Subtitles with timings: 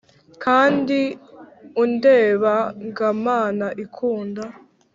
[0.43, 0.99] kandi
[1.83, 2.53] undeba
[2.97, 4.43] ga mana ikunda!